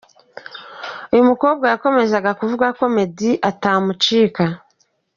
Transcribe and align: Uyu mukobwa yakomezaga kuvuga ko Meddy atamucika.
Uyu 1.13 1.23
mukobwa 1.29 1.65
yakomezaga 1.71 2.31
kuvuga 2.39 2.67
ko 2.77 2.83
Meddy 2.95 3.31
atamucika. 3.49 4.43